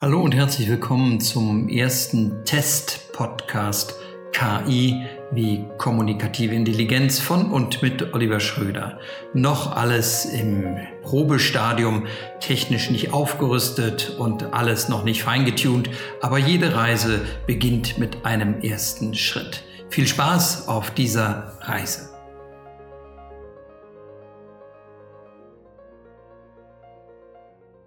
[0.00, 3.96] Hallo und herzlich willkommen zum ersten Test-Podcast
[4.30, 9.00] KI wie kommunikative Intelligenz von und mit Oliver Schröder.
[9.34, 12.06] Noch alles im Probestadium,
[12.38, 19.16] technisch nicht aufgerüstet und alles noch nicht feingetunt, aber jede Reise beginnt mit einem ersten
[19.16, 19.64] Schritt.
[19.90, 22.07] Viel Spaß auf dieser Reise.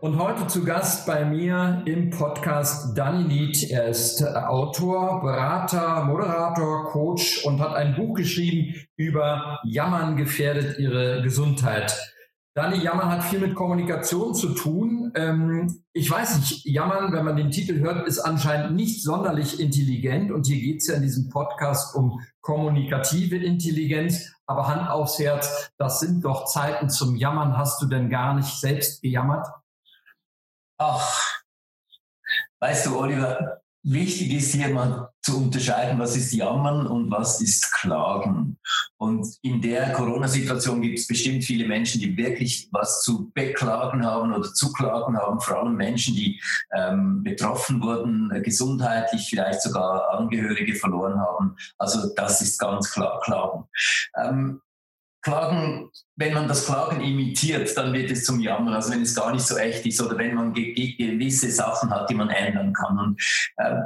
[0.02, 3.70] Und heute zu Gast bei mir im Podcast Danny Lied.
[3.70, 11.22] Er ist Autor, Berater, Moderator, Coach und hat ein Buch geschrieben über Jammern gefährdet ihre
[11.22, 11.96] Gesundheit.
[12.56, 15.12] Danny, Jammern hat viel mit Kommunikation zu tun.
[15.14, 20.32] Ähm, ich weiß nicht, Jammern, wenn man den Titel hört, ist anscheinend nicht sonderlich intelligent.
[20.32, 24.34] Und hier geht es ja in diesem Podcast um kommunikative Intelligenz.
[24.48, 27.56] Aber Hand aufs Herz, das sind doch Zeiten zum Jammern.
[27.56, 29.46] Hast du denn gar nicht selbst gejammert?
[30.84, 31.44] Ach,
[32.60, 37.72] weißt du, Oliver, wichtig ist hier mal zu unterscheiden, was ist Jammern und was ist
[37.72, 38.58] Klagen.
[38.98, 44.34] Und in der Corona-Situation gibt es bestimmt viele Menschen, die wirklich was zu beklagen haben
[44.34, 46.42] oder zu klagen haben, vor allem Menschen, die
[46.76, 51.56] ähm, betroffen wurden, gesundheitlich vielleicht sogar Angehörige verloren haben.
[51.78, 53.66] Also das ist ganz klar Klagen.
[54.18, 54.51] Ähm,
[55.22, 59.32] Klagen, wenn man das Klagen imitiert, dann wird es zum Jammern, also wenn es gar
[59.32, 63.00] nicht so echt ist oder wenn man gewisse Sachen hat, die man ändern kann.
[63.00, 63.22] Und,
[63.58, 63.82] äh,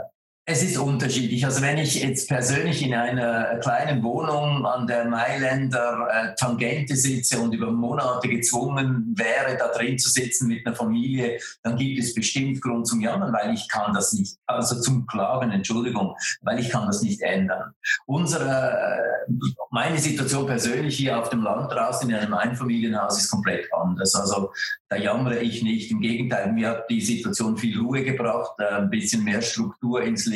[0.47, 1.43] es ist unterschiedlich.
[1.43, 7.39] Also wenn ich jetzt persönlich in einer kleinen Wohnung an der Mailänder äh, Tangente sitze
[7.39, 12.13] und über Monate gezwungen wäre, da drin zu sitzen mit einer Familie, dann gibt es
[12.13, 16.69] bestimmt Grund zum Jammern, weil ich kann das nicht, also zum Klagen, Entschuldigung, weil ich
[16.69, 17.73] kann das nicht ändern.
[18.05, 19.33] Unsere, äh,
[19.71, 24.13] meine Situation persönlich hier auf dem Land draußen in einem Einfamilienhaus ist komplett anders.
[24.13, 24.51] Also
[24.89, 25.89] da jammere ich nicht.
[25.89, 30.27] Im Gegenteil, mir hat die Situation viel Ruhe gebracht, äh, ein bisschen mehr Struktur ins
[30.27, 30.34] Leben,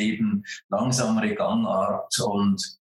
[0.68, 2.80] langsamere Gangart und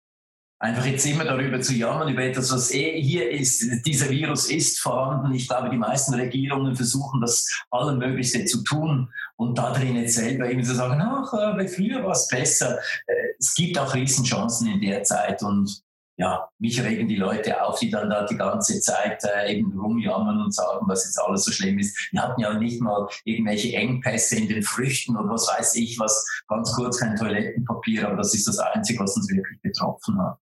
[0.58, 3.84] einfach jetzt immer darüber zu jammern, über etwas, was eh hier ist.
[3.86, 5.34] Dieser Virus ist vorhanden.
[5.34, 10.50] Ich glaube, die meisten Regierungen versuchen das Allermöglichste zu tun und da drin jetzt selber
[10.50, 11.30] eben zu sagen, ach,
[11.74, 12.78] früher war es besser.
[13.06, 15.85] Äh, es gibt auch Riesenchancen in der Zeit und
[16.18, 20.40] ja, mich regen die Leute auf, die dann da die ganze Zeit äh, eben rumjammern
[20.40, 22.10] und sagen, was jetzt alles so schlimm ist.
[22.10, 26.26] Wir hatten ja nicht mal irgendwelche Engpässe in den Früchten oder was weiß ich was,
[26.48, 30.38] ganz kurz kein Toilettenpapier, aber das ist das Einzige, was uns wirklich betroffen hat.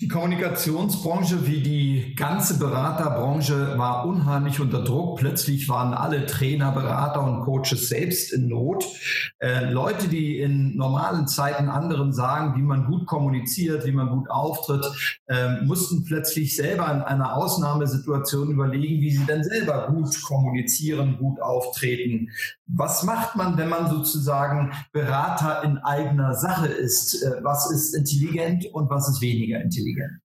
[0.00, 5.18] Die Kommunikationsbranche wie die ganze Beraterbranche war unheimlich unter Druck.
[5.18, 8.84] Plötzlich waren alle Trainer, Berater und Coaches selbst in Not.
[9.40, 14.30] Äh, Leute, die in normalen Zeiten anderen sagen, wie man gut kommuniziert, wie man gut
[14.30, 14.86] auftritt,
[15.26, 21.42] äh, mussten plötzlich selber in einer Ausnahmesituation überlegen, wie sie denn selber gut kommunizieren, gut
[21.42, 22.28] auftreten.
[22.68, 27.20] Was macht man, wenn man sozusagen Berater in eigener Sache ist?
[27.20, 30.20] Äh, was ist intelligent und was ist weniger intelligent?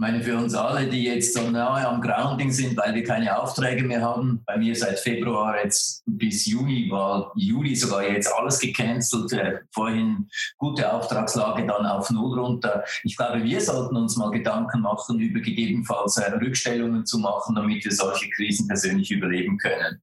[0.00, 3.82] meine, für uns alle, die jetzt so nahe am Grounding sind, weil wir keine Aufträge
[3.82, 9.32] mehr haben, bei mir seit Februar jetzt bis Juni war Juli sogar jetzt alles gecancelt,
[9.32, 12.84] äh, vorhin gute Auftragslage dann auf Null runter.
[13.02, 17.84] Ich glaube, wir sollten uns mal Gedanken machen, über gegebenenfalls äh, Rückstellungen zu machen, damit
[17.84, 20.00] wir solche Krisen persönlich überleben können.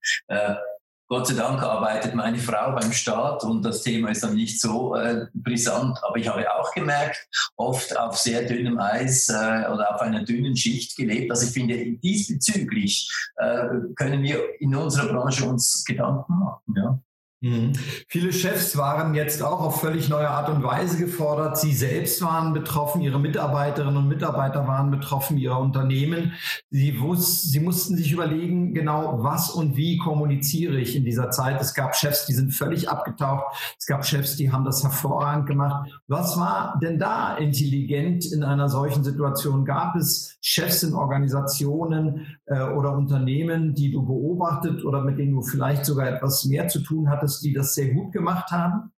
[1.07, 4.95] Gott sei Dank arbeitet meine Frau beim Staat und das Thema ist dann nicht so
[4.95, 5.99] äh, brisant.
[6.03, 9.33] Aber ich habe auch gemerkt, oft auf sehr dünnem Eis äh,
[9.71, 11.29] oder auf einer dünnen Schicht gelebt.
[11.29, 16.73] Also ich finde, diesbezüglich äh, können wir in unserer Branche uns Gedanken machen.
[16.75, 16.99] Ja.
[17.41, 17.73] Mhm.
[18.07, 21.57] Viele Chefs waren jetzt auch auf völlig neue Art und Weise gefordert.
[21.57, 26.31] Sie selbst waren betroffen, ihre Mitarbeiterinnen und Mitarbeiter waren betroffen, ihre Unternehmen.
[26.69, 31.61] Sie, wus sie mussten sich überlegen, genau was und wie kommuniziere ich in dieser Zeit.
[31.61, 33.43] Es gab Chefs, die sind völlig abgetaucht.
[33.77, 35.91] Es gab Chefs, die haben das hervorragend gemacht.
[36.07, 39.65] Was war denn da intelligent in einer solchen Situation?
[39.65, 45.41] Gab es Chefs in Organisationen äh, oder Unternehmen, die du beobachtet oder mit denen du
[45.41, 47.24] vielleicht sogar etwas mehr zu tun hattest?
[47.25, 48.91] Coaches, die das sehr gut gemacht haben?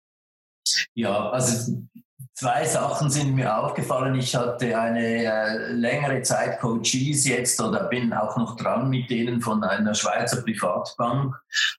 [0.96, 1.84] Ja, also
[2.34, 4.16] zwei Sachen sind mir aufgefallen.
[4.16, 9.42] Ich hatte eine äh, längere Zeit Coaches jetzt oder bin auch noch dran mit denen
[9.42, 11.36] von einer Schweizer Privatbank.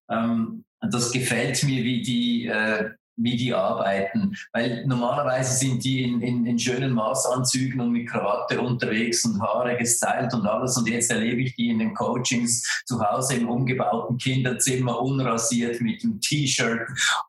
[0.09, 4.37] Ähm, das gefällt mir, wie die äh, wie die arbeiten.
[4.53, 9.77] Weil normalerweise sind die in, in, in, schönen Maßanzügen und mit Krawatte unterwegs und Haare
[9.77, 10.77] gestylt und alles.
[10.77, 16.03] Und jetzt erlebe ich die in den Coachings zu Hause im umgebauten Kinderzimmer, unrasiert mit
[16.03, 16.81] dem T-Shirt.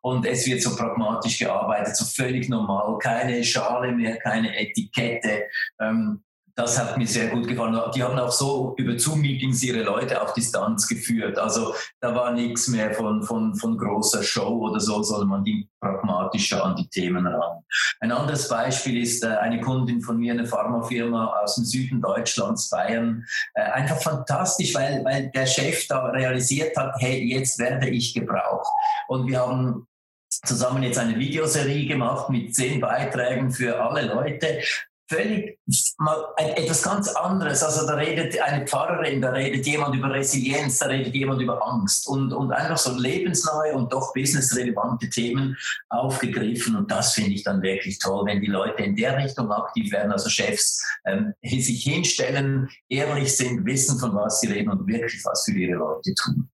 [0.02, 2.98] Und es wird so pragmatisch gearbeitet, so völlig normal.
[3.00, 5.44] Keine Schale mehr, keine Etikette.
[5.80, 6.22] Ähm,
[6.58, 7.80] das hat mir sehr gut gefallen.
[7.94, 11.38] Die haben auch so über Zoom-Meetings ihre Leute auf Distanz geführt.
[11.38, 15.70] Also da war nichts mehr von, von, von großer Show oder so, sondern man ging
[15.80, 17.64] pragmatischer an die Themen ran.
[18.00, 22.72] Ein anderes Beispiel ist äh, eine Kundin von mir, eine Pharmafirma aus dem Süden Deutschlands,
[22.72, 23.24] Bayern.
[23.54, 28.68] Äh, einfach fantastisch, weil, weil der Chef da realisiert hat, hey, jetzt werde ich gebraucht.
[29.08, 29.86] Und wir haben
[30.30, 34.60] zusammen jetzt eine Videoserie gemacht mit zehn Beiträgen für alle Leute,
[35.10, 35.58] völlig
[35.98, 37.64] mal etwas ganz anderes.
[37.64, 42.08] Also da redet eine Pfarrerin, da redet jemand über Resilienz, da redet jemand über Angst
[42.08, 45.58] und, und einfach so lebensneue und doch businessrelevante Themen
[45.90, 46.76] aufgegriffen.
[46.76, 50.12] Und das finde ich dann wirklich toll, wenn die Leute in der Richtung aktiv werden,
[50.12, 55.44] also Chefs ähm, sich hinstellen, ehrlich sind, wissen, von was sie reden und wirklich was
[55.46, 56.50] für ihre Leute tun.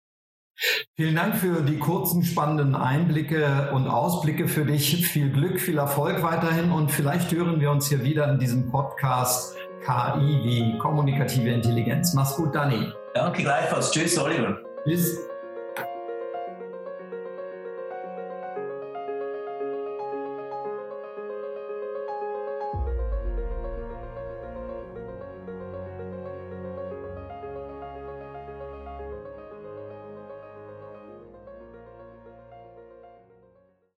[0.97, 5.07] Vielen Dank für die kurzen, spannenden Einblicke und Ausblicke für dich.
[5.07, 9.57] Viel Glück, viel Erfolg weiterhin und vielleicht hören wir uns hier wieder in diesem Podcast
[9.85, 12.15] KI wie kommunikative Intelligenz.
[12.15, 12.93] Mach's gut, Dani.
[13.15, 13.91] Danke gleichfalls.
[13.91, 14.59] Tschüss, Oliver.
[14.85, 15.32] Tschüss.